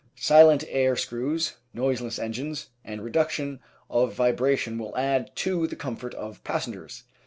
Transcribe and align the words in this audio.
Silent 0.15 0.63
air 0.67 0.95
screws, 0.95 1.57
noiseless 1.75 2.17
engines, 2.17 2.69
and 2.83 3.03
reduction 3.03 3.59
of 3.87 4.15
vibration 4.15 4.79
will 4.79 4.97
add 4.97 5.29
to 5.35 5.67
the 5.67 5.75
comfort 5.75 6.15
of 6.15 6.43
passengers. 6.43 7.03